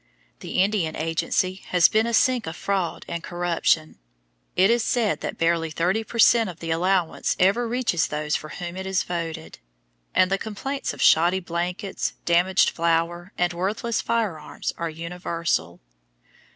[0.39, 3.99] The Indian Agency has been a sink of fraud and corruption;
[4.55, 8.49] it is said that barely thirty per cent of the allowance ever reaches those for
[8.49, 9.59] whom it is voted;
[10.15, 15.79] and the complaints of shoddy blankets, damaged flour, and worthless firearms are universal.